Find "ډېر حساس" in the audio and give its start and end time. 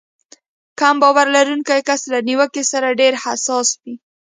3.01-3.67